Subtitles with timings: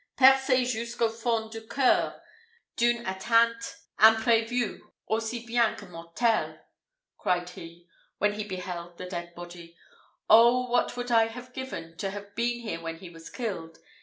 [0.17, 2.19] "'Percé jusqu'au fond du c[oe]ur
[2.75, 6.57] D'une atteinte imprévue, aussi bien que mortelle,'"
[7.19, 9.77] cried he, when he beheld the dead body.
[10.27, 13.77] "Oh what would I have given to have been here when he was killed.